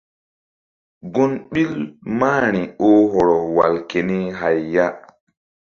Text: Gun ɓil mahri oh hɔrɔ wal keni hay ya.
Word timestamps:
Gun 1.13 1.31
ɓil 1.51 1.73
mahri 2.19 2.61
oh 2.85 3.01
hɔrɔ 3.11 3.35
wal 3.55 3.73
keni 3.89 4.17
hay 4.39 4.57
ya. 4.73 4.85